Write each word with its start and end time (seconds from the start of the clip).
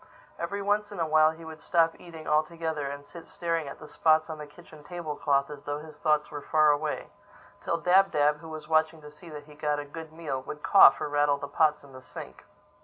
Every 0.39 0.63
once 0.63 0.91
in 0.91 0.99
a 0.99 1.05
while 1.05 1.29
he 1.29 1.45
would 1.45 1.61
stop 1.61 1.93
eating 1.99 2.27
altogether 2.27 2.87
and 2.87 3.05
sit 3.05 3.27
staring 3.27 3.67
at 3.67 3.77
the 3.77 3.87
spots 3.87 4.31
on 4.31 4.39
the 4.39 4.47
kitchen 4.47 4.83
table 4.83 5.15
cloth 5.15 5.51
as 5.51 5.61
though 5.65 5.77
his 5.77 5.99
thoughts 5.99 6.31
were 6.31 6.41
far 6.41 6.71
away; 6.71 7.11
till 7.63 7.77
Dab 7.79 8.09
Dab, 8.09 8.39
who 8.39 8.49
was 8.49 8.67
watching 8.67 8.99
to 9.03 9.11
see 9.11 9.29
that 9.29 9.43
he 9.43 9.53
got 9.53 9.77
a 9.77 9.85
good 9.85 10.11
meal, 10.11 10.41
would 10.41 10.63
cough 10.63 10.99
or 10.99 11.07
rattle 11.07 11.37
the 11.37 11.47
pots 11.47 11.83
in 11.83 11.93
the 11.93 12.01
sink. 12.01 12.43